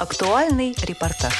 [0.00, 1.34] Актуальный репортаж.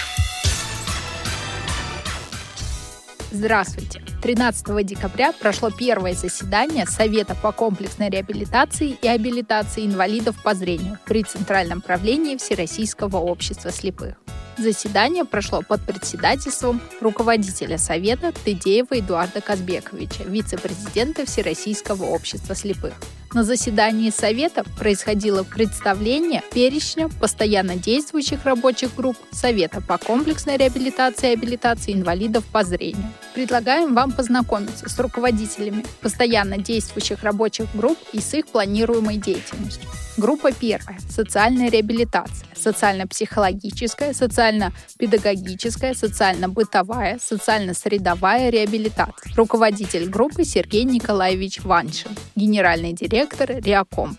[3.30, 4.02] Здравствуйте!
[4.22, 11.22] 13 декабря прошло первое заседание Совета по комплексной реабилитации и абилитации инвалидов по зрению при
[11.22, 14.16] Центральном правлении Всероссийского общества слепых.
[14.58, 22.92] Заседание прошло под председательством руководителя Совета Тыдеева Эдуарда Казбековича, вице-президента Всероссийского общества слепых.
[23.32, 31.34] На заседании Совета происходило представление перечня постоянно действующих рабочих групп Совета по комплексной реабилитации и
[31.34, 33.12] абилитации инвалидов по зрению.
[33.32, 39.88] Предлагаем вам познакомиться с руководителями постоянно действующих рабочих групп и с их планируемой деятельностью.
[40.16, 49.32] Группа первая– социальная реабилитация, социально-психологическая, социально-педагогическая, социально-бытовая, социально-средовая реабилитация.
[49.36, 54.16] Руководитель группы Сергей Николаевич Ваншин, генеральный директор Реакомпа.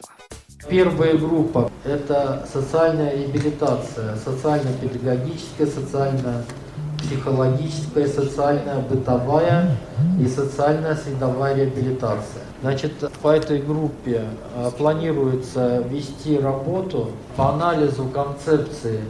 [0.69, 9.75] Первая группа– это социальная реабилитация, социально-педагогическая, социально-психологическая, социально-бытовая
[10.19, 12.43] и социальная средовая реабилитация.
[12.61, 12.93] Значит,
[13.23, 14.23] по этой группе
[14.55, 19.02] а, планируется вести работу по анализу концепции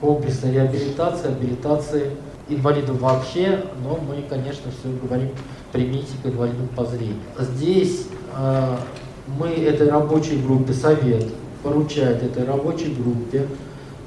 [0.00, 2.12] комплексной реабилитации, абилитации
[2.48, 5.30] инвалидов вообще, но мы, конечно, все говорим
[5.72, 7.16] примите к инвалидам по зрению.
[7.38, 8.76] Здесь э,
[9.26, 11.26] мы этой рабочей группе, совет
[11.62, 13.46] поручает этой рабочей группе,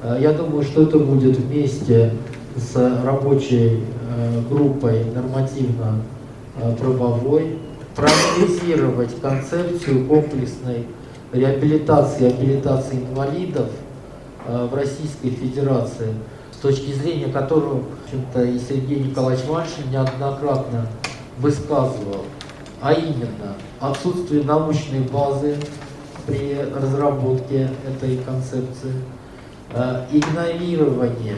[0.02, 2.14] э, я думаю, что это будет вместе
[2.56, 3.84] с рабочей
[4.18, 7.58] э, группой нормативно-правовой,
[7.96, 10.88] проанализировать концепцию комплексной
[11.32, 12.58] реабилитации и
[13.10, 13.70] инвалидов
[14.48, 16.14] э, в Российской Федерации,
[16.52, 20.88] с точки зрения которого, в общем-то, и Сергей Николаевич Мальшин неоднократно
[21.40, 22.26] высказывал,
[22.84, 25.56] а именно отсутствие научной базы
[26.28, 28.92] при разработке этой концепции,
[29.74, 31.38] э, игнорирование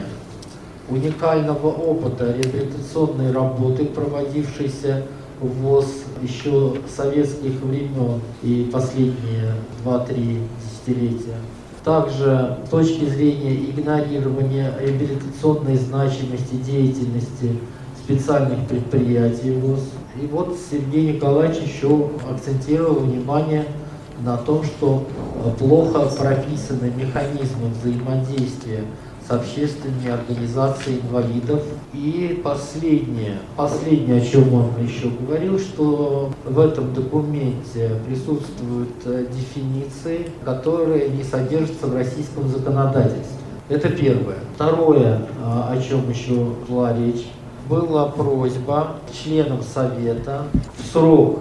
[0.88, 5.04] уникального опыта реабилитационной работы, проводившейся
[5.40, 5.86] в ВОЗ
[6.20, 9.54] еще советских времен и последние
[9.84, 10.40] 2-3
[10.86, 11.38] десятилетия.
[11.84, 17.56] Также с точки зрения игнорирования реабилитационной значимости деятельности
[18.02, 19.82] специальных предприятий ВОЗ.
[20.20, 23.66] И вот Сергей Николаевич еще акцентировал внимание
[24.24, 25.04] на том, что
[25.58, 28.84] плохо прописаны механизмы взаимодействия
[29.26, 31.62] с общественными организациями инвалидов.
[31.92, 40.30] И последнее, последнее, о чем он еще говорил, что в этом документе присутствуют э, дефиниции,
[40.44, 43.36] которые не содержатся в российском законодательстве.
[43.68, 44.36] Это первое.
[44.54, 47.26] Второе, э, о чем еще шла речь,
[47.68, 50.44] была просьба членам Совета
[50.78, 51.40] в срок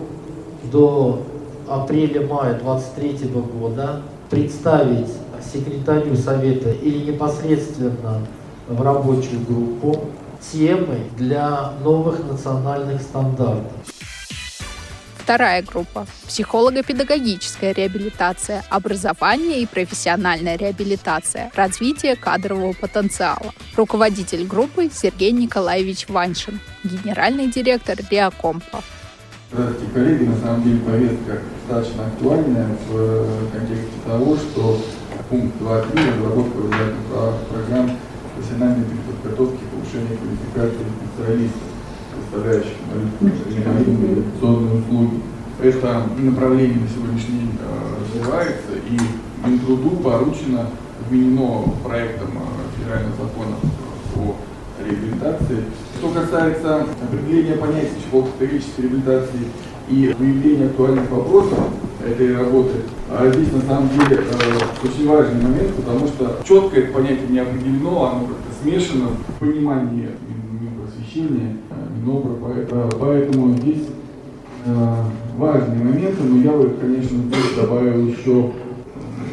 [0.71, 1.21] до
[1.67, 5.11] апреля-мая 23 года представить
[5.53, 8.21] секретарю Совета или непосредственно
[8.67, 10.05] в рабочую группу
[10.51, 13.71] темы для новых национальных стандартов.
[15.25, 23.51] Вторая группа– психолого-педагогическая реабилитация, образование и профессиональная реабилитация, развитие кадрового потенциала.
[23.75, 28.83] Руководитель группы Сергей Николаевич Ваншин, генеральный директор Реакомпа.
[29.51, 30.23] Здравствуйте, коллеги.
[30.25, 34.79] На самом деле повестка достаточно актуальная в контексте того, что
[35.31, 37.97] пункт 2.3 разработка обязательных программ
[38.35, 41.74] профессиональной подготовки повышения квалификации специалистов
[42.15, 42.73] предоставляющих
[43.49, 44.23] инвалидные
[44.79, 45.21] услуги.
[45.61, 48.99] Это направление на сегодняшний день э, развивается, и
[49.47, 50.67] Минтруду поручено,
[51.09, 53.55] вменено проектом э, федерального закона
[54.17, 54.35] о
[54.83, 55.63] реабилитации.
[55.97, 59.39] Что касается определения понятия психолого-педагогической реабилитации
[59.89, 61.59] и выявления актуальных вопросов
[62.05, 62.73] этой работы,
[63.09, 67.39] а здесь на самом деле э, очень важный момент, потому что четко это понятие не
[67.39, 70.09] определено, оно как-то смешано в понимании
[71.15, 71.57] просвещения
[72.05, 73.87] Минобра, поэтому, поэтому здесь
[74.65, 75.03] э,
[75.37, 78.51] важные моменты, но я бы, конечно, здесь добавил еще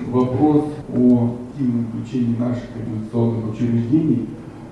[0.09, 4.29] вопрос о активном включении наших реабилитационных учреждений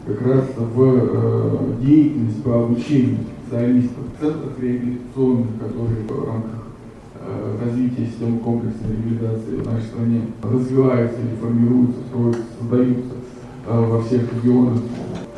[0.07, 6.67] как раз в э, деятельность по обучению специалистов в центрах реабилитационных, которые в рамках
[7.17, 13.15] э, развития системы комплексной реабилитации в нашей стране развиваются или формируются, строятся, создаются
[13.67, 14.79] э, во всех регионах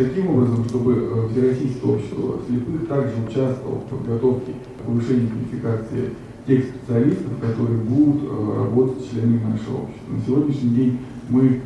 [0.03, 4.53] таким образом, чтобы э, Всероссийское общество слепых также участвовало в подготовке
[4.85, 6.11] повышении квалификации
[6.47, 10.13] тех специалистов, которые будут э, работать членами нашего общества.
[10.13, 11.61] На сегодняшний день мы, э,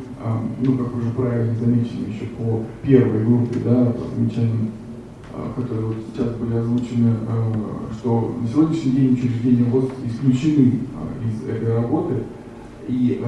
[0.61, 4.71] ну, как уже правильно замечено еще по первой группе, да, по замечаниям,
[5.55, 7.13] которые вот сейчас были озвучены,
[7.99, 10.79] что на сегодняшний день учреждения ВОЗ исключены
[11.23, 12.23] из этой работы,
[12.87, 13.21] и,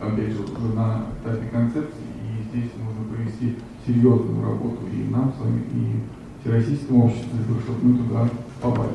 [0.00, 2.10] опять же, уже на этапе концепции
[2.50, 3.56] здесь нужно провести
[3.90, 8.28] серьезную работу и нам с вами, и всероссийскому обществу, чтобы мы туда
[8.62, 8.92] попали.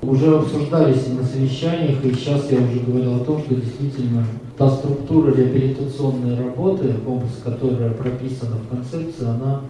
[0.00, 4.24] Уже обсуждались и на совещаниях, и сейчас я уже говорил о том, что действительно
[4.56, 9.62] та структура реабилитационной работы, комплекс, которая прописана в концепции, она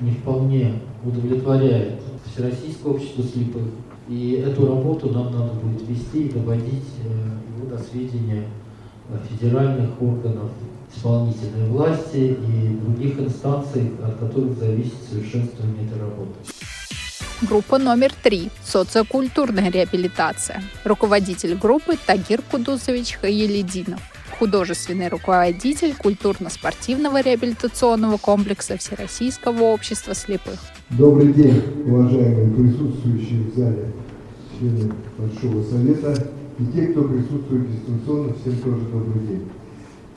[0.00, 0.74] не вполне
[1.04, 3.62] удовлетворяет Всероссийское общество слепых.
[4.08, 8.44] И эту работу нам надо будет вести и доводить э, его до сведения
[9.30, 10.50] федеральных органов
[10.94, 16.32] исполнительной власти и других инстанций, от которых зависит совершенствование этой работы.
[17.42, 20.62] Группа номер три– социокультурная реабилитация.
[20.84, 24.00] Руководитель группы Тагир Кудусович Хаелединов
[24.38, 30.60] художественный руководитель культурно-спортивного реабилитационного комплекса Всероссийского общества слепых.
[30.90, 33.92] Добрый день, уважаемые присутствующие в зале
[34.58, 39.48] члены Большого Совета и те, кто присутствует дистанционно, всем тоже добрый день.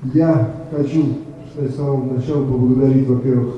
[0.03, 1.03] Я хочу
[1.55, 3.55] с самого начала поблагодарить, во-первых,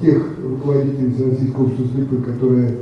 [0.00, 2.78] тех руководителей Всероссийского общества слепых, которые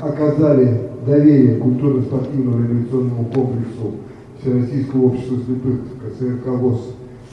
[0.00, 3.94] оказали доверие культурно-спортивному революционному комплексу
[4.40, 6.80] Всероссийского общества слепых КСРК ВОЗ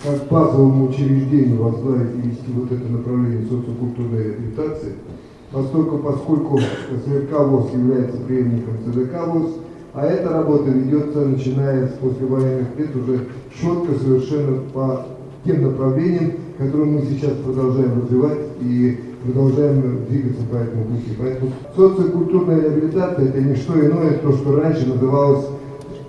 [0.03, 4.93] как базовому учреждению возглавить и вести вот это направление социокультурной реабилитации,
[5.51, 9.51] поскольку, поскольку КСРК ВОЗ является преемником ЦДК ВОЗ,
[9.97, 13.29] а эта работа ведется, начиная с послевоенных лет, уже
[13.59, 15.07] четко совершенно по
[15.44, 21.17] тем направлениям, которые мы сейчас продолжаем развивать и продолжаем двигаться по этому пути.
[21.17, 25.47] Поэтому социокультурная реабилитация– это не что иное, то, что раньше называлось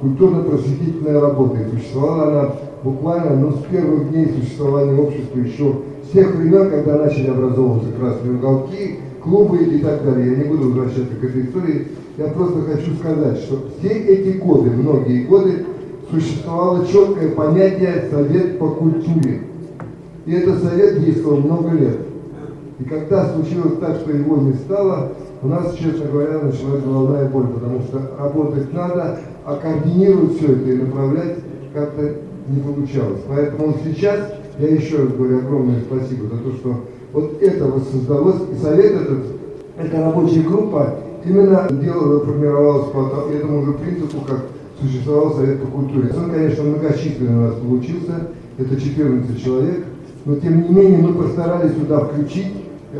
[0.03, 1.61] культурно-просветительная работа.
[1.63, 5.77] И существовала она буквально ну, с первых дней существования общества еще
[6.07, 10.33] с тех времен, когда начали образовываться красные уголки, клубы и так далее.
[10.33, 11.87] Я не буду возвращаться к этой истории.
[12.19, 15.65] Я просто хочу сказать, что все эти годы, многие годы,
[16.11, 19.43] существовало четкое понятие «совет по культуре».
[20.27, 21.99] И этот совет действовал много лет.
[22.81, 25.13] И когда случилось так, что его не стало,
[25.43, 30.71] у нас, честно говоря, началась головная боль, потому что работать надо, а координировать все это
[30.71, 31.37] и направлять
[31.73, 32.15] как-то
[32.49, 33.21] не получалось.
[33.29, 36.75] Поэтому сейчас я еще раз говорю огромное спасибо за то, что
[37.13, 39.25] вот это воссоздалось, и совет этот,
[39.79, 44.41] эта рабочая группа именно делала, формировалась по этому же принципу, как
[44.81, 46.11] существовал Совет по культуре.
[46.17, 48.29] Он, конечно, многочисленный у нас получился,
[48.59, 49.85] это 14 человек,
[50.25, 52.53] но тем не менее мы постарались сюда включить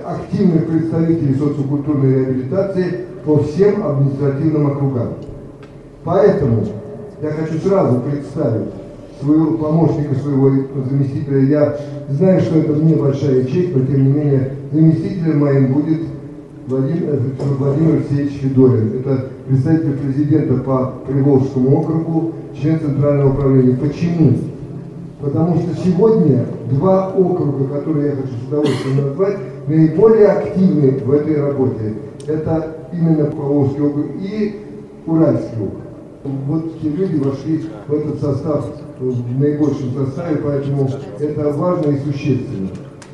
[0.05, 5.09] активных представителей социокультурной реабилитации по всем административным округам.
[6.05, 6.65] Поэтому
[7.23, 8.69] я хочу сразу представить
[9.21, 10.51] своего помощника, своего
[10.89, 11.41] заместителя.
[11.41, 11.77] Я
[12.09, 16.01] знаю, что это мне большая честь, но тем не менее заместителем моим будет
[16.69, 17.19] Владимир,
[17.59, 19.01] Владимир Алексеевич Федорин.
[19.01, 23.75] Это представитель президента по Приволжскому округу, член Центрального управления.
[23.75, 24.37] Почему?
[25.23, 31.41] Потому что сегодня два округа, которые я хочу с удовольствием назвать, наиболее активны в этой
[31.41, 31.95] работе.
[32.27, 34.61] Это именно Поволжский округ и
[35.07, 35.83] Уральский округ.
[36.49, 38.67] Вот те люди вошли в этот состав
[39.01, 40.87] в наибольшем составе, поэтому
[41.19, 42.69] это важно и существенно.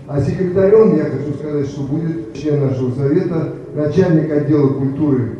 [0.06, 5.38] А секретарем я хочу сказать, что будет член нашего совета, начальник отдела культуры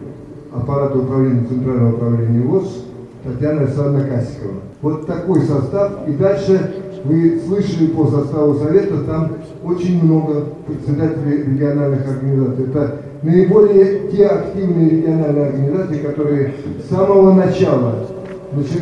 [0.50, 2.86] аппарата управления Центрального управления ВОЗ
[3.24, 4.54] Татьяна Александровна Касикова.
[4.80, 6.08] Вот такой состав.
[6.08, 9.32] И дальше вы слышали по составу совета, там
[9.62, 12.64] очень много председателей региональных организаций.
[12.64, 17.96] Это наиболее те активные региональные организации, которые с самого начала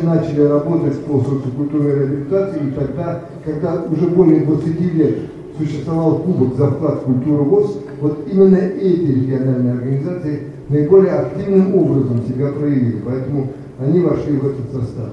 [0.03, 5.15] начали работать по социокультурной реабилитации, и тогда, когда уже более 20 лет
[5.57, 12.47] существовал кубок за вклад культуру ВОЗ, вот именно эти региональные организации наиболее активным образом себя
[12.47, 13.47] проявили, поэтому
[13.79, 15.09] они вошли в этот состав.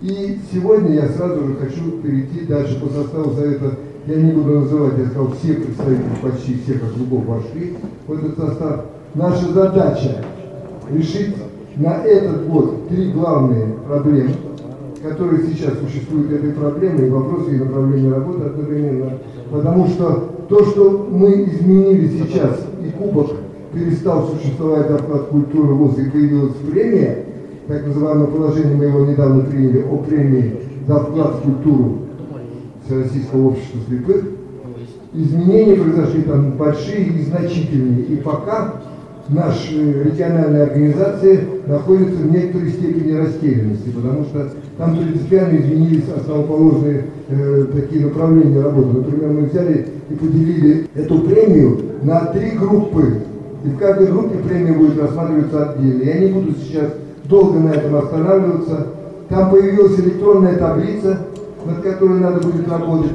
[0.00, 3.76] И сегодня я сразу же хочу перейти дальше по составу Совета.
[4.06, 7.76] Я не буду называть, я сказал, все представители почти всех округов вошли
[8.08, 8.86] в этот состав.
[9.14, 10.24] Наша задача
[10.90, 11.36] решить
[11.76, 14.34] на этот год три главные проблемы,
[15.02, 19.18] которые сейчас существуют этой проблемой, вопросы и направления работы одновременно.
[19.52, 23.32] Потому что то, что мы изменили сейчас, и кубок
[23.74, 27.26] перестал существовать от культуры ВОЗ и появилась премия,
[27.68, 30.56] так называемое положение, мы его недавно приняли, о премии
[30.88, 31.98] за вклад в культуру
[32.86, 34.24] Всероссийского общества слепых,
[35.12, 38.04] изменения произошли там большие и значительные.
[38.06, 38.81] И пока
[39.28, 47.66] наши региональные организации находятся в некоторой степени растерянности, потому что там принципиально изменились основоположные э,
[47.74, 48.98] такие направления работы.
[48.98, 53.18] Например, мы взяли и поделили эту премию на три группы.
[53.64, 56.02] И в каждой группе премия будет рассматриваться отдельно.
[56.02, 56.90] Я не буду сейчас
[57.24, 58.88] долго на этом останавливаться.
[59.28, 61.20] Там появилась электронная таблица,
[61.64, 63.12] над которой надо будет работать.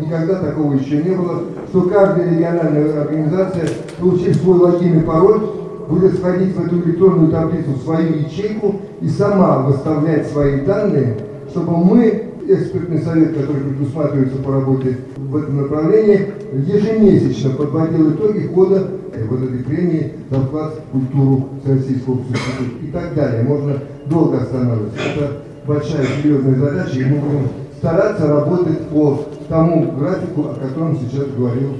[0.00, 5.40] Никогда такого еще не было, что каждая региональная организация, получив свой логин и пароль,
[5.88, 11.16] будет входить в эту электронную таблицу, в свою ячейку и сама выставлять свои данные,
[11.50, 18.88] чтобы мы, экспертный совет, который предусматривается по работе в этом направлении, ежемесячно подводил итоги хода
[19.28, 23.42] вот этой премии за вклад в культуру Всероссийского общества и так далее.
[23.44, 23.74] Можно
[24.06, 24.98] долго останавливаться.
[25.14, 25.32] Это
[25.66, 27.48] большая серьезная задача, и мы будем
[27.78, 29.20] стараться работать по
[29.50, 31.70] тому графику, о котором сейчас говорил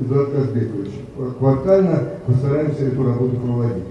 [0.00, 0.90] Эдуард Казбекович.
[1.38, 3.84] Квартально постараемся эту работу проводить.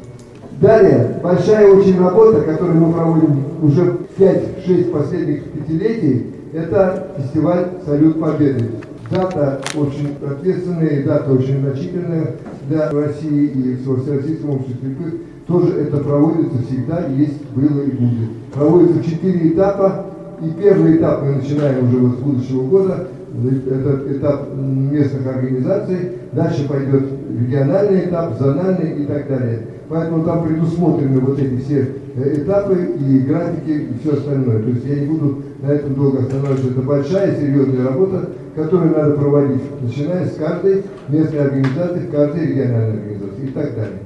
[0.59, 8.71] Далее, большая очень работа, которую мы проводим уже 5-6 последних пятилетий, это фестиваль «Салют Победы».
[9.09, 12.35] Дата очень ответственная, дата очень значительная
[12.67, 15.13] для России и Всероссийского общества слепых.
[15.47, 18.29] Тоже это проводится всегда, есть, было и будет.
[18.53, 20.05] Проводится четыре этапа,
[20.43, 26.67] и первый этап мы начинаем уже вот с будущего года, это этап местных организаций, дальше
[26.67, 27.03] пойдет
[27.39, 29.61] региональный этап, зональный и так далее.
[29.89, 34.61] Поэтому там предусмотрены вот эти все э, этапы и графики и все остальное.
[34.63, 36.69] То есть я не буду на этом долго останавливаться.
[36.69, 43.43] Это большая, серьезная работа, которую надо проводить, начиная с каждой местной организации, каждой региональной организации
[43.43, 43.99] и так далее.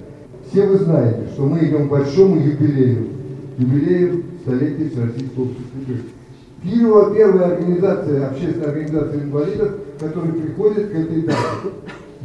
[0.51, 3.07] Все вы знаете, что мы идем к большому юбилею,
[3.57, 6.16] юбилею столетия Всероссийского общества
[6.63, 11.37] Киева первая организация, общественная организация инвалидов, которая приходит к этой дате.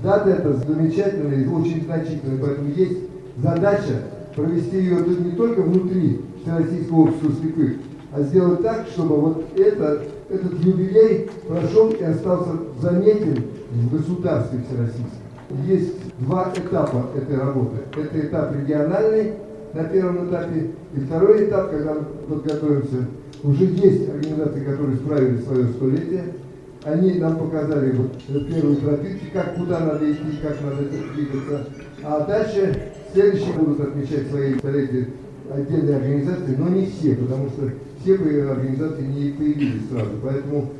[0.03, 2.99] Дата эта замечательная и очень значительная, поэтому есть
[3.37, 4.03] задача
[4.35, 7.73] провести ее не только внутри Всероссийского общества слепых,
[8.13, 15.67] а сделать так, чтобы вот это, этот юбилей прошел и остался заметен в государстве всероссийском.
[15.67, 17.77] Есть два этапа этой работы.
[17.97, 19.35] Это этап региональный
[19.75, 23.07] на первом этапе, и второй этап, когда мы подготовимся
[23.43, 26.25] уже есть организации, которые справили свое столетие.
[26.85, 30.83] Они нам показали вот первую тропинки, как куда надо идти, как надо
[31.15, 31.69] двигаться.
[32.03, 35.09] А дальше следующие будут отмечать свои столетия
[35.51, 37.71] отдельные организации, но не все, потому что
[38.01, 40.11] все организации не появились сразу.
[40.23, 40.73] Поэтому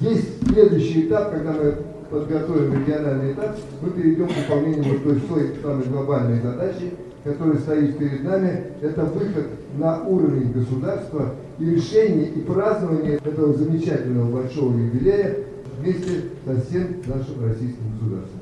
[0.00, 1.74] есть следующий этап, когда мы
[2.10, 6.92] подготовим региональный этап, мы перейдем к выполнению вот той, той самой глобальной задачи,
[7.24, 9.46] которая стоит перед нами, это выход
[9.78, 15.38] на уровень государства и решение и празднование этого замечательного большого юбилея
[15.78, 18.40] вместе со всем нашим российским государством.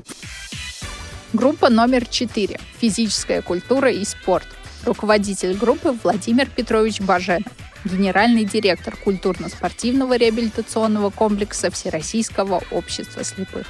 [1.33, 2.59] Группа номер четыре.
[2.79, 4.47] Физическая культура и спорт.
[4.85, 7.51] Руководитель группы Владимир Петрович Баженов
[7.85, 13.65] генеральный директор культурно-спортивного реабилитационного комплекса Всероссийского общества слепых.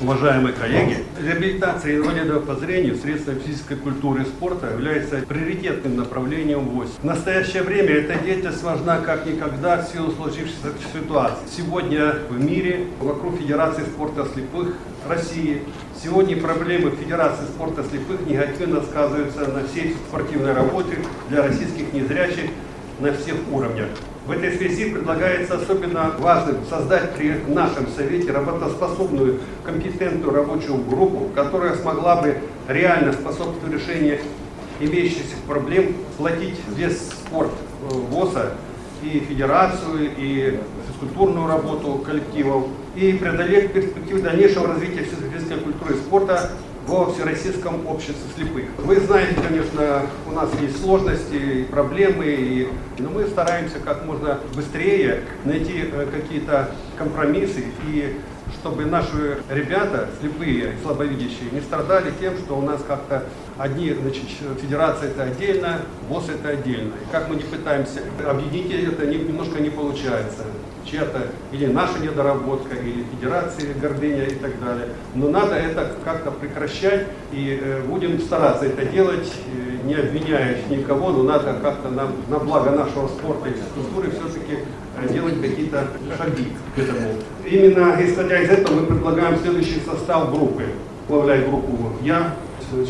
[0.00, 6.88] Уважаемые коллеги, реабилитация инвалидов по зрению средства физической культуры и спорта является приоритетным направлением ВОЗ.
[7.00, 11.46] В настоящее время эта деятельность важна как никогда в силу сложившейся ситуации.
[11.56, 14.74] Сегодня в мире, вокруг Федерации спорта слепых
[15.08, 15.62] России,
[16.02, 20.96] сегодня проблемы Федерации спорта слепых негативно сказываются на всей спортивной работе
[21.28, 22.50] для российских незрячих
[22.98, 23.90] на всех уровнях.
[24.26, 31.76] В этой связи предлагается особенно важным создать при нашем Совете работоспособную, компетентную рабочую группу, которая
[31.76, 34.20] смогла бы реально способствовать решению
[34.80, 37.50] имеющихся проблем, платить весь спорт
[37.82, 38.54] э, ВОЗа
[39.02, 46.50] и федерацию, и физкультурную работу коллективов, и преодолеть перспективы дальнейшего развития физической культуры и спорта
[46.86, 48.64] во Всероссийском обществе слепых.
[48.78, 54.38] Вы знаете, конечно, у нас есть сложности и проблемы, и, но мы стараемся как можно
[54.54, 58.16] быстрее найти э, какие-то компромиссы и
[58.60, 63.24] чтобы наши ребята, слепые и слабовидящие, не страдали тем, что у нас как-то
[63.58, 64.24] одни, значит,
[64.60, 66.92] федерация это отдельно, ВОЗ это отдельно.
[66.94, 70.44] И как мы не пытаемся объединить это, немножко не получается
[70.84, 74.88] чья-то или наша недоработка, или федерации гордыня и так далее.
[75.14, 81.10] Но надо это как-то прекращать и э, будем стараться это делать, э, не обвиняя никого,
[81.10, 84.58] но надо как-то нам, на благо нашего спорта и физкультуры все-таки
[84.98, 87.10] э, делать какие-то шаги к этому.
[87.44, 90.64] Именно исходя из этого мы предлагаем следующий состав группы.
[91.08, 92.34] Возглавляет группу я,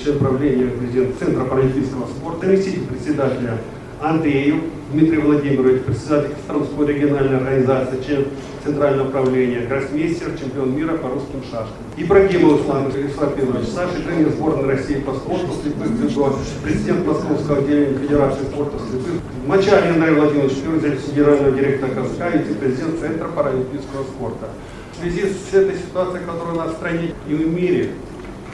[0.02, 3.58] член правления, президент Центра паралимпийского спорта, заместитель председателя
[4.00, 4.62] Андреев
[4.94, 8.26] Дмитрий Владимирович, председатель Костромской региональной организации, член
[8.62, 11.82] Центрального управления, гроссмейстер, чемпион мира по русским шашкам.
[11.96, 18.44] Ибрагимов Ислам Исфапилович, старший тренер сборной России по спорту слепых дзюдо, президент Московского отделения Федерации
[18.44, 24.48] спорта слепых, Мачарин Андрей Владимирович, первый генерального директора КСК и вице-президент Центра паралимпийского спорта.
[24.92, 27.90] В связи с этой ситуацией, которая у нас в стране и в мире,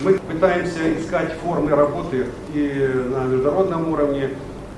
[0.01, 4.31] мы пытаемся искать формы работы и на международном уровне,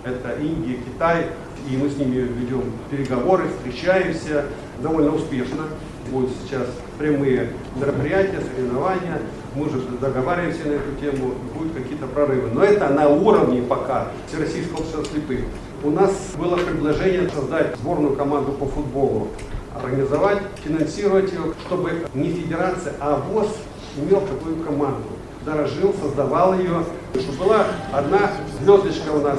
[0.05, 1.27] это Индия, Китай,
[1.69, 4.47] и мы с ними ведем переговоры, встречаемся,
[4.81, 5.65] довольно успешно.
[6.11, 6.67] Будут сейчас
[6.99, 9.21] прямые мероприятия, соревнования.
[9.55, 12.51] Мы уже договариваемся на эту тему, будут какие-то прорывы.
[12.53, 15.41] Но это на уровне пока Всероссийского общества слепых.
[15.85, 19.29] У нас было предложение создать сборную команду по футболу,
[19.75, 23.49] организовать, финансировать ее, чтобы не федерация, а ВОЗ
[23.97, 25.05] имел такую команду
[25.45, 29.39] дорожил, создавал ее, чтобы была одна звездочка у нас,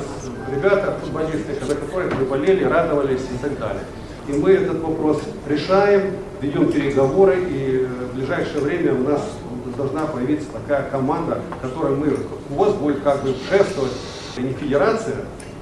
[0.52, 3.84] ребята, футболисты, за которых мы радовались и так далее.
[4.28, 9.22] И мы этот вопрос решаем, ведем переговоры, и в ближайшее время у нас
[9.76, 12.18] должна появиться такая команда, которой мы,
[12.50, 13.92] ВОЗ будет как бы шествовать,
[14.38, 15.16] не федерация,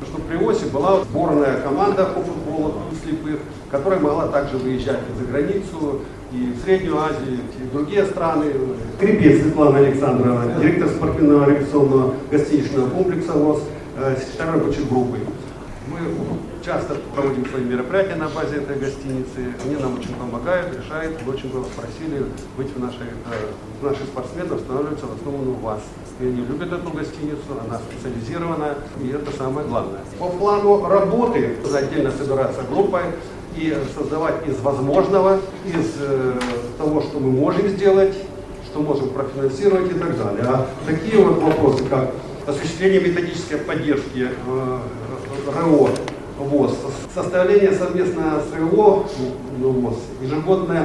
[0.03, 5.31] чтобы при ОСе была сборная команда по футболу слепых, которая могла также выезжать и за
[5.31, 8.45] границу, и в Среднюю Азию, и в другие страны.
[8.99, 13.61] Крепец Светлана Александровна, директор спортивного революционного гостиничного комплекса ВОЗ,
[13.97, 15.19] э, секретарь рабочей группы.
[15.87, 15.97] Мы
[16.63, 19.55] часто проводим свои мероприятия на базе этой гостиницы.
[19.65, 21.17] Они нам очень помогают, решают.
[21.25, 25.81] Мы очень было спросили быть в нашей, э, наши спортсмены устанавливаются в основном у вас.
[26.19, 30.01] И они любят эту гостиницу, она специализирована, и это самое главное.
[30.19, 33.01] По плану работы отдельно собираться группой
[33.57, 36.33] и создавать из возможного, из э,
[36.77, 38.15] того, что мы можем сделать,
[38.65, 40.43] что можем профинансировать и так далее.
[40.45, 42.11] А такие вот вопросы, как
[42.47, 44.79] осуществление методической поддержки э,
[45.53, 45.89] РО
[46.39, 46.75] ВОЗ,
[47.13, 49.05] составление совместно с РО
[49.59, 50.79] ну, ВОЗ, ежегодный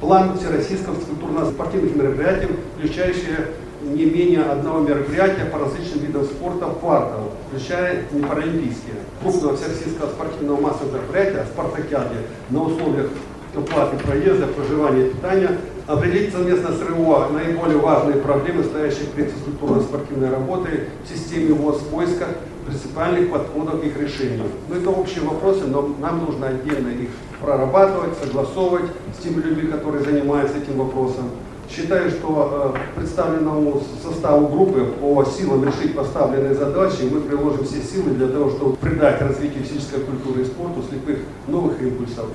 [0.00, 3.48] план всероссийского культурно-спортивных мероприятий, включающие
[3.82, 8.94] не менее одного мероприятия по различным видам спорта в квартал, включая не паралимпийские.
[9.22, 12.16] Крупного всероссийского спортивного массового мероприятия «Спартакиаде»
[12.50, 13.10] на условиях
[13.54, 20.88] оплаты проезда, проживания питания, определить совместно с РО наиболее важные проблемы, стоящие перед физкультурно-спортивной работой
[21.04, 22.28] в системе ВОЗ в поисках
[22.66, 24.46] принципиальных подходов к их решению.
[24.68, 30.02] Ну, это общие вопросы, но нам нужно отдельно их прорабатывать, согласовывать с теми людьми, которые
[30.02, 31.30] занимаются этим вопросом.
[31.70, 38.10] Считаю, что э, представленному составу группы по силам решить поставленные задачи мы приложим все силы
[38.10, 41.18] для того, чтобы придать развитию физической культуры и спорту слепых
[41.48, 42.26] новых импульсов.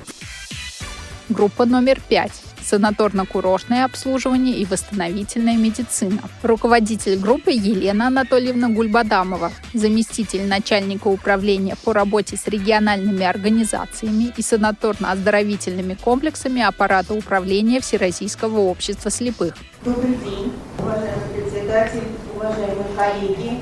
[1.32, 6.20] Группа номер пять санаторно-курортное обслуживание и восстановительная медицина.
[6.42, 15.94] Руководитель группы Елена Анатольевна Гульбадамова, заместитель начальника управления по работе с региональными организациями и санаторно-оздоровительными
[15.94, 19.54] комплексами аппарата управления Всероссийского общества слепых.
[19.86, 23.60] Добрый день, уважаемый председатель, уважаемые коллеги.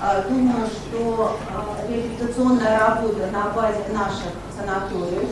[0.00, 5.28] А, думаю, что а, реабилитационная работа на базе наших санаториев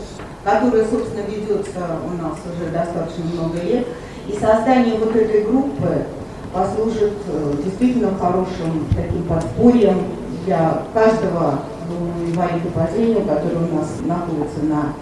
[0.49, 3.87] которая, собственно, ведется у нас уже достаточно много лет.
[4.27, 6.07] И создание вот этой группы
[6.53, 10.05] послужит э, действительно хорошим таким подспорьем
[10.47, 14.95] для каждого ну, инвалида по зрению, который у нас находится на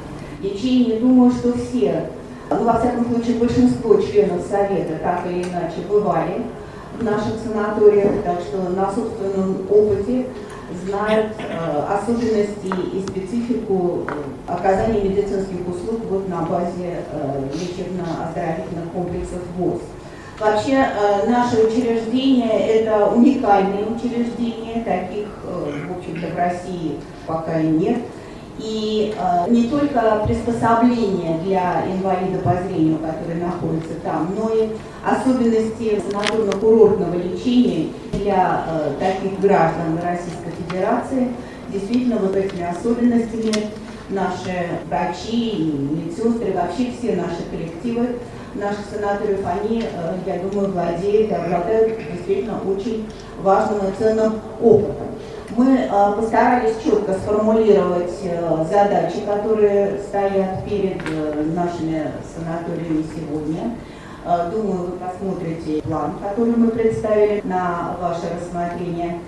[0.42, 0.98] лечении.
[0.98, 2.10] Думаю, что все,
[2.50, 6.42] ну, во всяком случае, большинство членов Совета так или иначе бывали
[6.98, 10.26] в наших санаториях, так что на собственном опыте
[10.84, 19.42] знают э, особенности и специфику э, оказания медицинских услуг вот на базе э, лечебно-оздоровительных комплексов
[19.56, 19.80] ВОЗ.
[20.38, 20.86] Вообще
[21.26, 28.02] наше учреждение это уникальное учреждение, таких, в общем-то, в России пока и нет.
[28.58, 34.70] И э, не только приспособления для инвалида по зрению, которые находятся там, но и
[35.04, 41.28] особенности санаторно-курортного лечения для э, таких граждан Российской Федерации.
[41.68, 43.52] Действительно, вот этими особенностями
[44.08, 48.16] наши врачи, медсестры, вообще все наши коллективы
[48.54, 53.06] наших санаториев, они, э, я думаю, владеют и обладают действительно очень
[53.42, 55.08] важным и ценным опытом.
[55.56, 63.70] Мы э, постарались четко сформулировать э, задачи, которые стоят перед э, нашими санаториями сегодня.
[64.52, 69.20] Думаю, вы посмотрите план, который мы представили на ваше рассмотрение.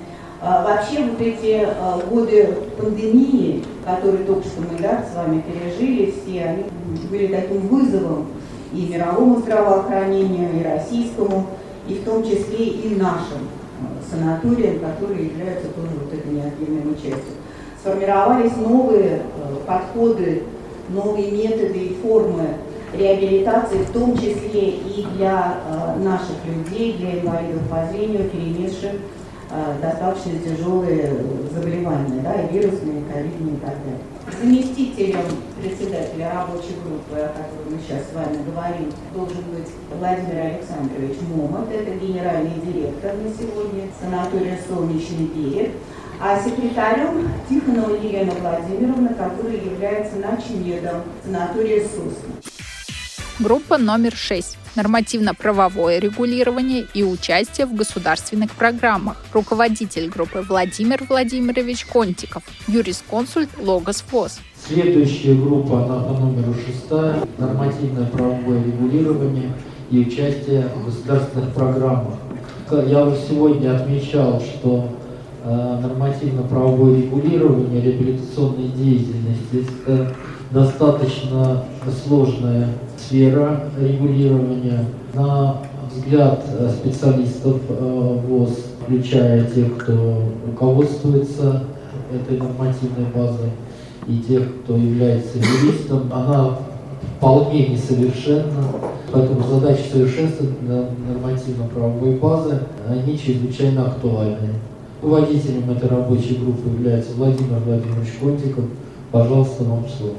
[0.43, 1.69] Вообще вот эти
[2.11, 6.65] годы пандемии, которые только что мы да, с вами пережили, все они
[7.09, 8.27] были таким вызовом
[8.73, 11.47] и мировому здравоохранению, и российскому,
[11.87, 13.47] и в том числе и нашим
[14.11, 17.35] санаториям, которые являются тоже вот этой неотъемлемой частью.
[17.81, 20.43] Сформировались новые э, подходы,
[20.89, 22.57] новые методы и формы
[22.93, 28.93] реабилитации, в том числе и для э, наших людей, для инвалидов по зрению, перенесших
[29.81, 31.13] достаточно тяжелые
[31.53, 34.01] заболевания, да, и вирусные, и ковидные и так далее
[34.41, 35.25] заместителем
[35.61, 41.69] председателя рабочей группы, о которой мы сейчас с вами говорим, должен быть Владимир Александрович Момот,
[41.73, 45.73] это генеральный директор на сегодня санатория «Солнечный берег».
[46.21, 52.38] а секретарем Тихонова Елена Владимировна, которая является начмедом санатория «Сосны».
[53.41, 54.59] Группа номер 6.
[54.75, 59.25] Нормативно-правовое регулирование и участие в государственных программах.
[59.33, 62.43] Руководитель группы Владимир Владимирович Контиков.
[62.67, 64.41] Юрисконсульт Логос ФОС.
[64.67, 69.53] Следующая группа, она по номеру шестая, нормативное правовое регулирование
[69.93, 72.15] и участие в государственных программах.
[72.89, 74.99] Я уже сегодня отмечал, что
[75.45, 80.17] э, нормативно-правовое регулирование реабилитационной деятельности– это
[80.51, 81.65] достаточно
[82.05, 84.85] сложная сфера регулирования.
[85.15, 85.57] На
[85.93, 91.65] взгляд э, специалистов э, ВОЗ, включая тех, кто руководствуется
[92.13, 93.51] этой нормативной базой,
[94.07, 96.59] и тех, кто является юристом, она
[97.17, 98.65] вполне несовершенна,
[99.13, 104.55] поэтому задачи совершенствования нормативно-правовой базы, они чрезвычайно актуальны.
[105.03, 108.65] Руководителем этой рабочей группы является Владимир Владимирович Контиков.
[109.13, 110.15] Пожалуйста, вам слово.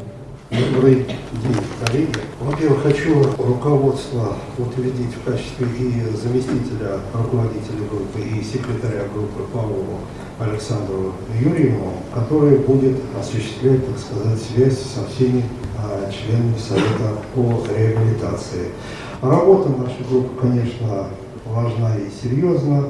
[0.51, 2.11] Добрый день, коллеги.
[2.39, 9.99] Во-первых, хочу руководство утвердить в качестве и заместителя руководителя группы, и секретаря группы Павлову
[10.39, 15.45] Александру Юрьевну, который будет осуществлять, так сказать, связь со всеми
[15.77, 18.69] а, членами Совета по реабилитации.
[19.21, 21.09] Работа нашей группы, конечно,
[21.45, 22.85] важна и серьезна,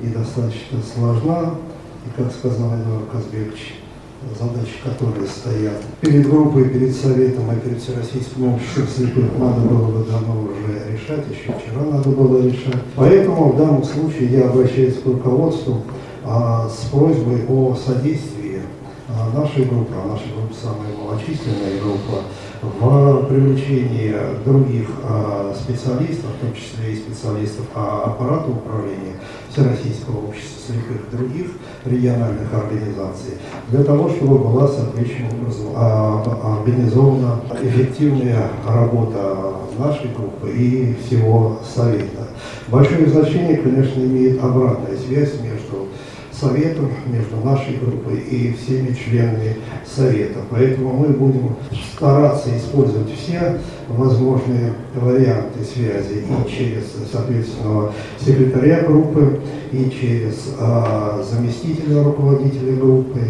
[0.00, 1.56] и достаточно сложна.
[2.06, 3.80] И, как сказал Эдуард Казбекович,
[4.38, 10.04] задачи, которые стоят перед группой, перед Советом и перед Всероссийским обществом слепых, надо было бы
[10.04, 12.82] давно уже решать, еще вчера надо было решать.
[12.96, 15.82] Поэтому в данном случае я обращаюсь к руководству
[16.24, 18.60] а, с просьбой о содействии
[19.08, 22.22] а, нашей группы, а наша группа самая малочисленная группа,
[22.62, 24.14] в привлечении
[24.44, 29.16] других а, специалистов, в том числе и специалистов аппарата управления
[29.50, 31.46] Всероссийского общества слепых других
[31.84, 33.34] региональных организаций,
[33.68, 42.28] для того, чтобы была соответствующим образом а, организована эффективная работа нашей группы и всего Совета.
[42.68, 45.53] Большое значение, конечно, имеет обратная связь между
[46.44, 50.40] Советом, между нашей группой и всеми членами Совета.
[50.50, 51.56] Поэтому мы будем
[51.96, 59.40] стараться использовать все возможные варианты связи и через соответственного секретаря группы,
[59.72, 63.20] и через а, заместителя руководителя группы,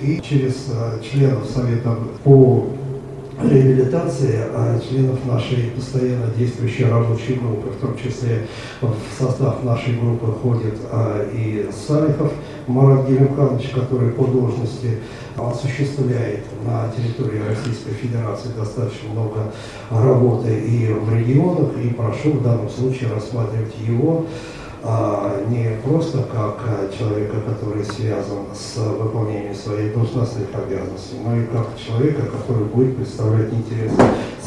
[0.00, 2.66] и через а, членов Совета по
[3.42, 8.46] реабилитации а членов нашей постоянно действующей рабочей группы, в том числе
[8.80, 12.32] в состав нашей группы входит а, и Салихов
[12.66, 14.98] Марат Гелюканович, который по должности
[15.36, 19.52] осуществляет на территории Российской Федерации достаточно много
[19.90, 24.26] работы и в регионах, и прошу в данном случае рассматривать его
[25.48, 31.76] не просто как э, человека, который связан с выполнением своих должностных обязанностей, но и как
[31.76, 33.96] человека, который будет представлять интересы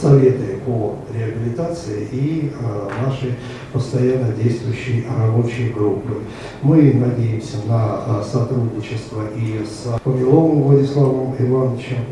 [0.01, 3.35] Советы по реабилитации и а, нашей
[3.73, 6.21] постоянно действующей рабочей группы.
[6.61, 7.75] Мы надеемся на
[8.05, 12.05] а, сотрудничество и с Павеловым Владиславом Ивановичем,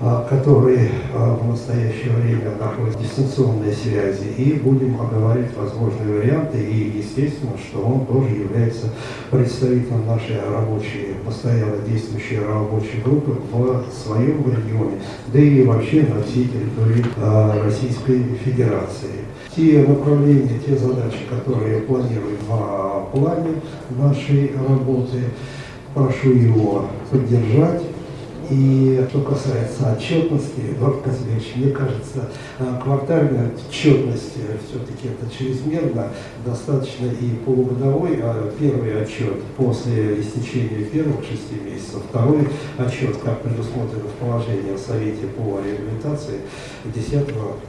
[0.00, 6.58] а, который а, в настоящее время находится в дистанционной связи, и будем оговаривать возможные варианты,
[6.58, 8.90] и естественно, что он тоже является
[9.28, 15.00] представителем нашей рабочей, постоянно действующей рабочей группы в своем регионе,
[15.32, 19.24] да и вообще на всей территории а, Российской Федерации.
[19.56, 23.54] Те направления, те задачи, которые планируем в плане
[23.98, 25.24] нашей работы,
[25.92, 27.82] прошу его поддержать,
[28.50, 36.08] и что касается отчетности, Эдуард Казбевич, мне кажется, э, квартальная отчетность э, все-таки это чрезмерно,
[36.44, 44.08] достаточно и полугодовой а первый отчет после истечения первых шести месяцев, второй отчет, как предусмотрено
[44.08, 46.40] в положении в Совете по реабилитации
[46.84, 47.26] 10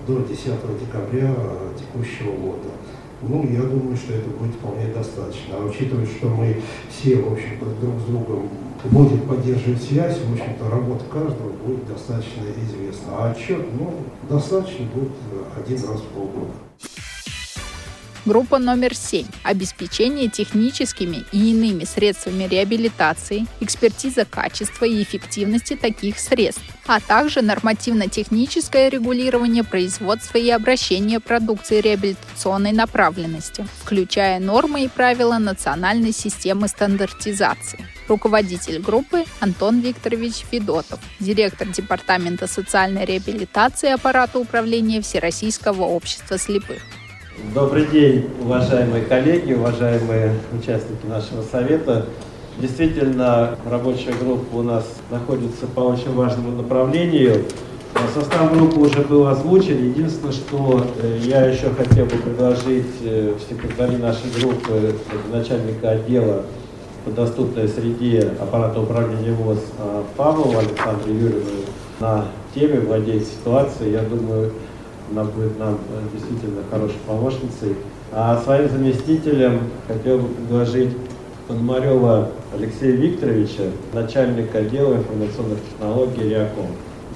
[0.07, 0.45] до 10
[0.79, 2.69] декабря э, текущего года.
[3.21, 5.55] Ну, я думаю, что это будет вполне достаточно.
[5.57, 8.49] А учитывая, что мы все, в общем-то, друг с другом
[8.85, 13.11] будем поддерживать связь, в общем-то, работа каждого будет достаточно известна.
[13.11, 13.93] А отчет, ну,
[14.29, 15.11] достаточно будет
[15.57, 16.68] один раз в полгода.
[18.29, 19.25] Группа номер 7.
[19.41, 28.89] Обеспечение техническими и иными средствами реабилитации, экспертиза качества и эффективности таких средств, а также нормативно-техническое
[28.89, 37.83] регулирование производства и обращения продукции реабилитационной направленности, включая нормы и правила национальной системы стандартизации.
[38.07, 46.83] Руководитель группы Антон Викторович Федотов, директор Департамента социальной реабилитации аппарата управления Всероссийского общества слепых.
[47.41, 52.05] Добрый день, уважаемые коллеги, уважаемые участники нашего совета.
[52.59, 57.45] Действительно, рабочая группа у нас находится по очень важному направлению.
[58.13, 59.89] Состав группы уже был озвучен.
[59.89, 64.95] Единственное, что э, я еще хотел бы предложить э, в секретаре нашей группы
[65.31, 66.43] начальника отдела
[67.05, 71.63] по доступной среде аппарата управления ВОЗ а, Павлову Александру Юрьевну
[72.01, 73.93] на теме владеть ситуацией.
[73.93, 74.51] Я думаю,
[75.11, 77.75] она будет нам э, действительно хорошей помощницей.
[78.11, 80.95] А своим заместителем хотел бы предложить
[81.47, 86.67] Пономарева Алексея Викторовича, начальника отдела информационных технологий РИАКОМ.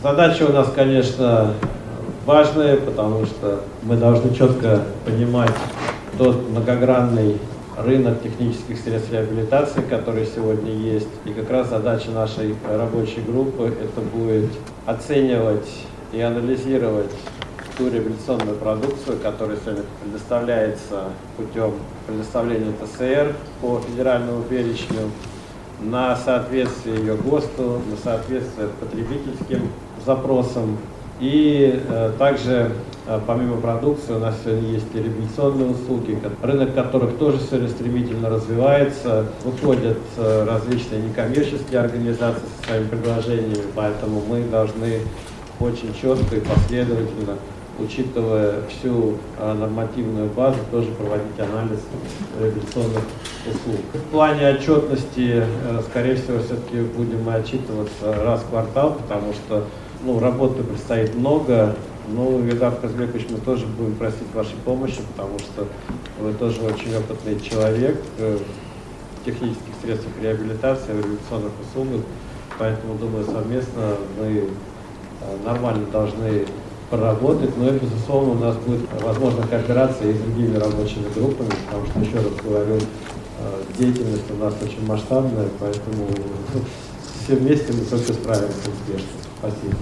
[0.01, 1.53] Задача у нас, конечно,
[2.25, 5.53] важная, потому что мы должны четко понимать
[6.17, 7.37] тот многогранный
[7.77, 11.09] рынок технических средств реабилитации, который сегодня есть.
[11.25, 14.51] И как раз задача нашей рабочей группы это будет
[14.85, 15.69] оценивать
[16.11, 17.11] и анализировать
[17.77, 21.05] ту реабилитационную продукцию, которая сегодня предоставляется
[21.37, 21.73] путем
[22.07, 25.09] предоставления ТСР по федеральному перечню,
[25.81, 29.69] на соответствие ее ГОСТу, на соответствие потребительским
[30.05, 30.77] запросам.
[31.19, 32.71] И э, также
[33.07, 38.29] э, помимо продукции у нас сегодня есть и реабилитационные услуги, рынок которых тоже сегодня стремительно
[38.29, 39.25] развивается.
[39.43, 44.99] Выходят э, различные некоммерческие организации со своими предложениями, поэтому мы должны
[45.59, 47.37] очень четко и последовательно
[47.79, 51.79] учитывая всю а, нормативную базу, тоже проводить анализ
[52.39, 53.03] реабилитационных
[53.45, 53.81] услуг.
[53.93, 59.65] В плане отчетности, э, скорее всего, все-таки будем мы отчитываться раз в квартал, потому что
[60.03, 61.75] ну, работы предстоит много.
[62.07, 65.65] Ну, Видар Казбекович, мы тоже будем просить вашей помощи, потому что
[66.19, 72.01] вы тоже очень опытный человек э, в технических средствах реабилитации, в реабилитационных услугах.
[72.59, 74.45] Поэтому, думаю, совместно мы э,
[75.45, 76.45] нормально должны
[76.89, 81.85] проработать, но и, безусловно, у нас будет возможна кооперация и с другими рабочими группами, потому
[81.87, 82.79] что, еще раз говорю,
[83.77, 86.07] деятельность у нас очень масштабная, поэтому
[87.23, 89.07] все вместе мы только справимся успешно.
[89.39, 89.75] Спасибо.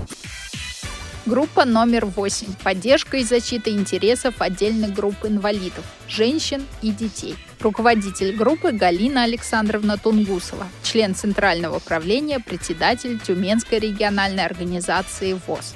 [1.28, 2.48] Группа номер 8.
[2.64, 7.36] Поддержка и защита интересов отдельных групп инвалидов, женщин и детей.
[7.60, 15.76] Руководитель группы Галина Александровна Тунгусова, член Центрального управления, председатель Тюменской региональной организации ВОЗ.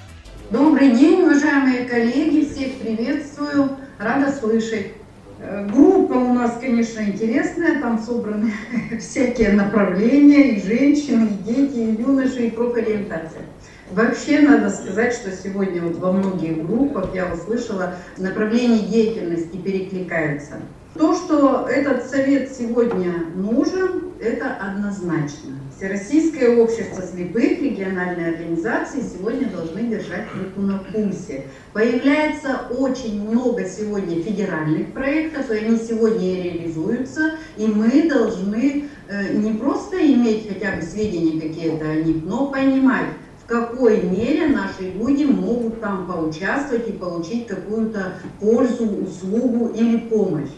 [0.51, 4.91] Добрый день, уважаемые коллеги, всех приветствую, рада слышать.
[5.39, 8.53] Э, группа у нас, конечно, интересная, там собраны
[8.99, 13.41] всякие направления, и женщины, и дети, и юноши, и профориентация.
[13.89, 20.57] Вообще надо сказать, что сегодня вот во многих группах я услышала, направления деятельности перекликаются.
[20.93, 25.59] То, что этот совет сегодня нужен, это однозначно.
[25.75, 31.45] Всероссийское общество слепых, региональные организации сегодня должны держать руку на пульсе.
[31.73, 39.33] Появляется очень много сегодня федеральных проектов, и они сегодня и реализуются, и мы должны э,
[39.33, 43.07] не просто иметь хотя бы сведения какие-то о них, но понимать,
[43.43, 50.49] в какой мере наши люди могут там поучаствовать и получить какую-то пользу, услугу или помощь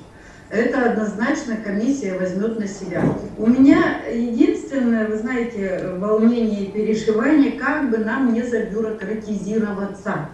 [0.49, 3.03] это однозначно комиссия возьмет на себя.
[3.37, 10.29] У меня единственное, вы знаете, волнение и переживание, как бы нам не забюрократизироваться.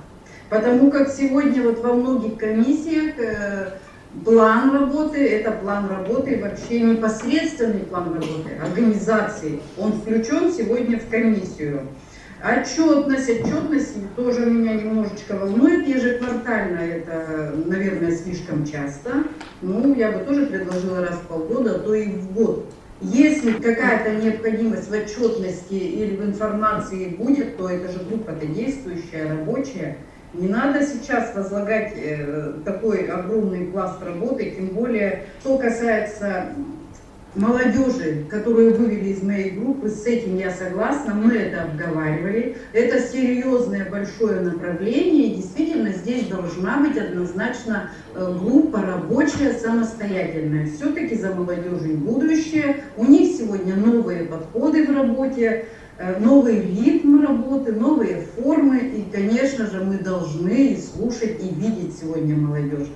[0.49, 3.71] Потому как сегодня вот во многих комиссиях э,
[4.23, 9.61] план работы, это план работы, вообще непосредственный план работы организации.
[9.79, 11.87] Он включен сегодня в комиссию.
[12.43, 19.23] Отчетность, отчетность тоже меня немножечко волнует ежеквартально, это, наверное, слишком часто.
[19.61, 22.65] Ну, я бы тоже предложила раз в полгода, а то и в год.
[22.99, 29.99] Если какая-то необходимость в отчетности или в информации будет, то это же группа-то действующая, рабочая.
[30.33, 36.47] Не надо сейчас возлагать э, такой огромный пласт работы, тем более, что касается
[37.35, 42.57] молодежи, которую вывели из моей группы, с этим я согласна, мы это обговаривали.
[42.73, 50.67] Это серьезное большое направление, и действительно здесь должна быть однозначно э, группа рабочая, самостоятельная.
[50.67, 55.65] Все-таки за молодежью будущее, у них сегодня новые подходы в работе,
[55.97, 62.35] э, новый ритм работы, новые формы, и, конечно же, мы должны слушать и видеть сегодня
[62.35, 62.89] молодежь.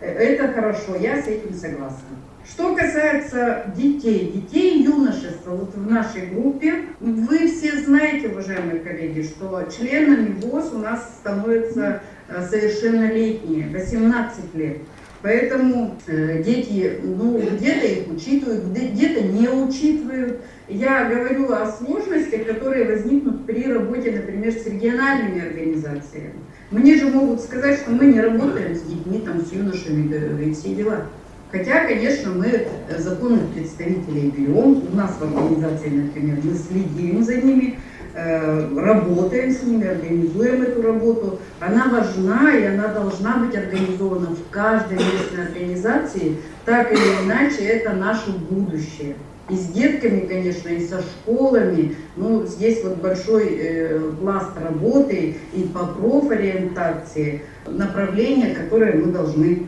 [0.00, 2.29] Э, это хорошо, я с этим согласна.
[2.48, 9.22] Что касается детей, детей и юношества, вот в нашей группе, вы все знаете, уважаемые коллеги,
[9.22, 14.78] что членами ВОЗ у нас становятся э, совершеннолетние, 18 лет.
[15.22, 20.40] Поэтому э, дети, ну, где-то их учитывают, где-то не учитывают.
[20.66, 26.34] Я говорю о сложностях, которые возникнут при работе, например, с региональными организациями.
[26.70, 30.74] Мне же могут сказать, что мы не работаем с детьми, там, с юношами, и все
[30.74, 31.06] дела.
[31.52, 34.84] Хотя, конечно, мы законных представителей берем.
[34.92, 37.78] У нас в организации, например, мы следим за ними,
[38.12, 41.38] Э, работаем с ними, организуем эту работу.
[41.60, 46.36] Она важна и она должна быть организована в каждой местной организации.
[46.64, 49.14] Так или иначе, это наше будущее.
[49.48, 51.94] И с детками, конечно, и со школами.
[52.16, 59.66] Ну, здесь вот большой э, пласт работы и по профориентации, направления, которые мы должны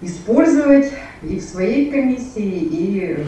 [0.00, 3.24] использовать и в своей комиссии, и,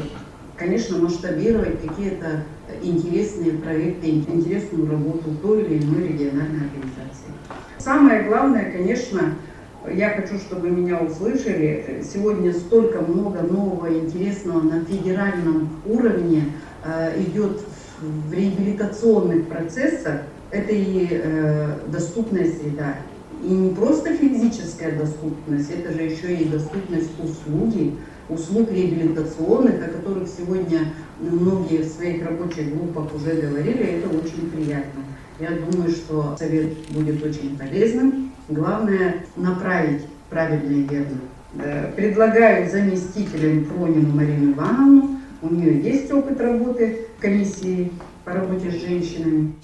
[0.56, 2.44] конечно, масштабировать какие-то
[2.82, 7.30] интересные проекты, интересную работу той или иной региональной организации.
[7.78, 9.34] Самое главное, конечно,
[9.90, 12.02] я хочу, чтобы меня услышали.
[12.02, 16.52] Сегодня столько много нового интересного на федеральном уровне
[16.84, 17.62] э, идет
[18.00, 20.22] в реабилитационных процессах.
[20.50, 22.96] Это и э, доступная среда,
[23.42, 27.94] и не просто физическая доступность, это же еще и доступность услуги,
[28.28, 35.02] услуг реабилитационных, о которых сегодня многие в своих рабочих группах уже говорили, это очень приятно.
[35.38, 38.32] Я думаю, что совет будет очень полезным.
[38.48, 41.20] Главное направить правильно и верно.
[41.96, 45.20] Предлагаю заместителем Пронину Марину Ивановну.
[45.42, 47.90] У нее есть опыт работы в комиссии
[48.24, 49.54] по работе с женщинами.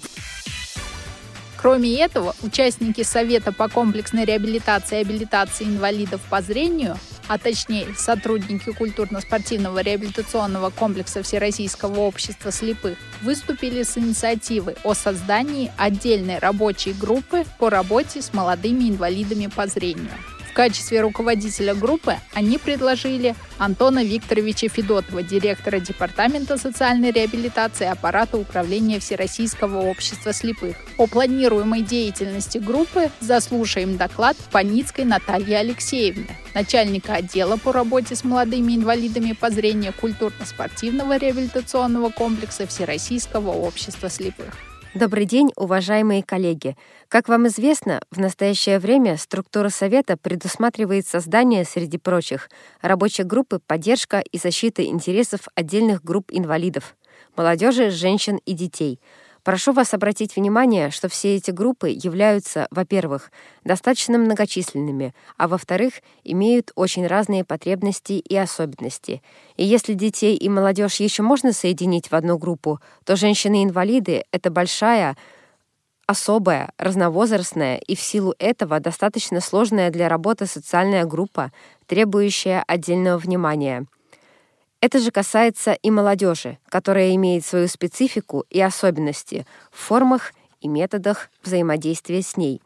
[1.67, 6.95] Кроме этого, участники Совета по комплексной реабилитации и абилитации инвалидов по зрению
[7.27, 16.39] а точнее сотрудники культурно-спортивного реабилитационного комплекса Всероссийского общества слепых, выступили с инициативой о создании отдельной
[16.39, 20.13] рабочей группы по работе с молодыми инвалидами по зрению
[20.57, 29.81] качестве руководителя группы они предложили Антона Викторовича Федотова, директора Департамента социальной реабилитации аппарата управления Всероссийского
[29.81, 30.75] общества слепых.
[30.97, 38.73] О планируемой деятельности группы заслушаем доклад Паницкой Натальи Алексеевны, начальника отдела по работе с молодыми
[38.73, 44.55] инвалидами по зрению культурно-спортивного реабилитационного комплекса Всероссийского общества слепых.
[44.97, 46.75] Добрый день, уважаемые коллеги!
[47.07, 52.49] Как вам известно, в настоящее время структура Совета предусматривает создание, среди прочих,
[52.81, 56.95] рабочей группы поддержка и защита интересов отдельных групп инвалидов,
[57.35, 58.99] молодежи, женщин и детей–
[59.47, 63.31] Прошу вас обратить внимание, что все эти группы являются, во-первых,
[63.63, 65.93] достаточно многочисленными, а во-вторых,
[66.25, 69.21] имеют очень разные потребности и особенности.
[69.55, 75.15] И если детей и молодежь еще можно соединить в одну группу, то женщины-инвалиды— это большая,
[76.07, 81.53] особая, разновозрастная и в силу этого достаточно сложная для работы социальная группа,
[81.85, 83.85] требующая отдельного внимания—
[84.81, 91.29] это же касается и молодежи, которая имеет свою специфику и особенности в формах и методах
[91.43, 92.61] взаимодействия с ней.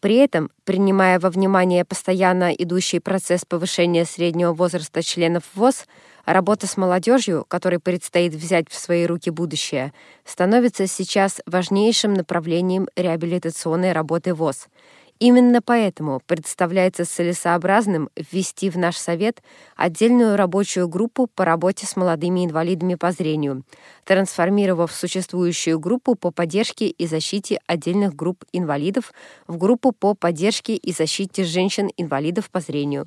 [0.00, 5.86] При этом, принимая во внимание постоянно идущий процесс повышения среднего возраста членов ВОЗ,
[6.24, 9.92] работа с молодежью, которой предстоит взять в свои руки будущее,
[10.24, 14.66] становится сейчас важнейшим направлением реабилитационной работы ВОЗ—
[15.22, 19.40] Именно поэтому представляется целесообразным ввести в наш Совет
[19.76, 23.62] отдельную рабочую группу по работе с молодыми инвалидами по зрению,
[24.04, 29.12] трансформировав существующую группу по поддержке и защите отдельных групп инвалидов
[29.46, 33.06] в группу по поддержке и защите женщин-инвалидов по зрению.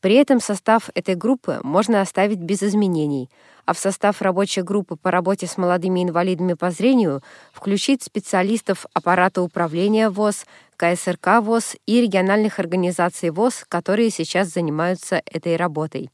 [0.00, 3.30] При этом состав этой группы можно оставить без изменений,
[3.64, 9.42] а в состав рабочей группы по работе с молодыми инвалидами по зрению включить специалистов аппарата
[9.42, 10.44] управления ВОЗ,
[10.76, 16.10] КСРК ВОЗ и региональных организаций ВОЗ, которые сейчас занимаются этой работой.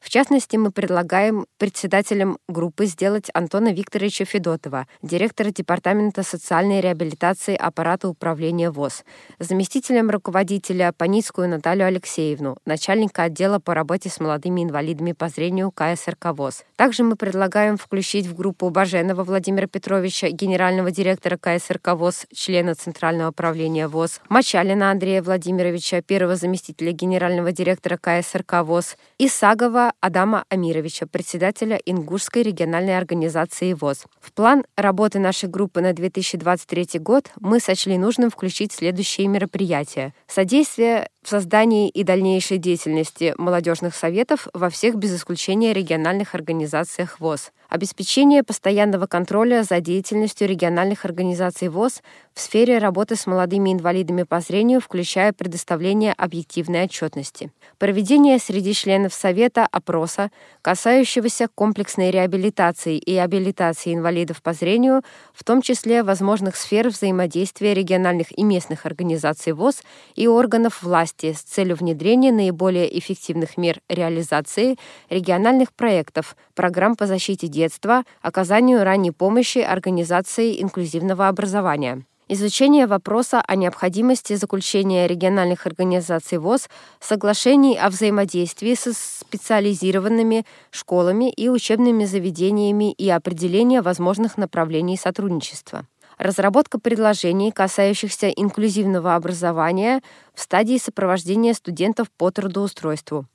[0.00, 8.08] В частности, мы предлагаем председателем группы сделать Антона Викторовича Федотова, директора Департамента социальной реабилитации аппарата
[8.08, 9.04] управления ВОЗ,
[9.38, 16.26] заместителем руководителя Паницкую Наталью Алексеевну, начальника отдела по работе с молодыми инвалидами по зрению КСРК
[16.32, 16.64] ВОЗ.
[16.76, 23.30] Также мы предлагаем включить в группу Баженова Владимира Петровича, генерального директора КСРК ВОЗ, члена Центрального
[23.30, 31.76] управления ВОЗ, Мачалина Андрея Владимировича, первого заместителя генерального директора КСРК ВОЗ, Исагова Адама Амировича, председателя
[31.84, 34.06] Ингушской региональной организации ВОЗ.
[34.20, 40.14] В план работы нашей группы на 2023 год мы сочли нужным включить следующие мероприятия.
[40.26, 47.52] Содействие в создании и дальнейшей деятельности молодежных советов во всех без исключения региональных организациях ВОЗ.
[47.68, 52.00] Обеспечение постоянного контроля за деятельностью региональных организаций ВОЗ
[52.32, 57.52] в сфере работы с молодыми инвалидами по зрению, включая предоставление объективной отчетности.
[57.76, 60.30] Проведение среди членов Совета опроса,
[60.62, 65.02] касающегося комплексной реабилитации и абилитации инвалидов по зрению,
[65.34, 69.82] в том числе возможных сфер взаимодействия региональных и местных организаций ВОЗ
[70.14, 74.76] и органов власти с целью внедрения наиболее эффективных мер реализации
[75.10, 82.04] региональных проектов, программ по защите детства, оказанию ранней помощи организации инклюзивного образования.
[82.30, 86.68] Изучение вопроса о необходимости заключения региональных организаций ВОЗ
[87.00, 95.86] соглашений о взаимодействии со специализированными школами и учебными заведениями и определение возможных направлений сотрудничества.
[96.18, 100.02] Разработка предложений, касающихся инклюзивного образования
[100.34, 103.26] в стадии сопровождения студентов по трудоустройству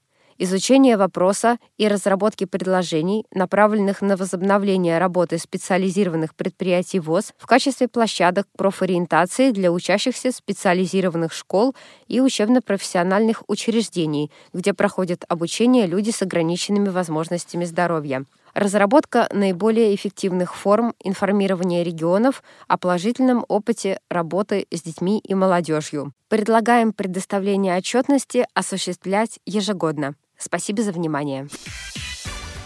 [0.43, 8.47] изучение вопроса и разработки предложений, направленных на возобновление работы специализированных предприятий ВОЗ в качестве площадок
[8.57, 11.75] профориентации для учащихся специализированных школ
[12.07, 20.93] и учебно-профессиональных учреждений, где проходят обучение люди с ограниченными возможностями здоровья разработка наиболее эффективных форм
[21.03, 26.13] информирования регионов о положительном опыте работы с детьми и молодежью.
[26.29, 30.15] Предлагаем предоставление отчетности осуществлять ежегодно.
[30.43, 31.47] Спасибо за внимание.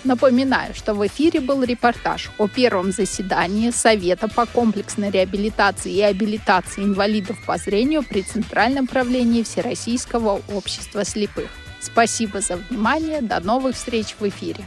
[0.04, 6.84] Напоминаю, что в эфире был репортаж о первом заседании Совета по комплексной реабилитации и абилитации
[6.84, 11.50] инвалидов по зрению при Центральном правлении Всероссийского общества слепых.
[11.80, 13.22] Спасибо за внимание.
[13.22, 14.64] До новых встреч в эфире.